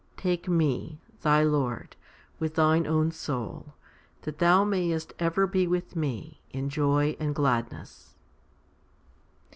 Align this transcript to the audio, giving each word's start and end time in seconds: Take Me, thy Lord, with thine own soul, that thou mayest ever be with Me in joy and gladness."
Take 0.17 0.47
Me, 0.49 0.99
thy 1.21 1.43
Lord, 1.43 1.95
with 2.39 2.55
thine 2.55 2.87
own 2.87 3.11
soul, 3.11 3.75
that 4.23 4.39
thou 4.39 4.63
mayest 4.63 5.13
ever 5.19 5.45
be 5.45 5.67
with 5.67 5.95
Me 5.95 6.41
in 6.49 6.69
joy 6.69 7.15
and 7.19 7.35
gladness." 7.35 8.15